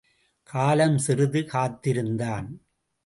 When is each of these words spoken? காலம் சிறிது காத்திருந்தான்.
காலம் 0.49 0.97
சிறிது 0.97 1.45
காத்திருந்தான். 1.45 2.49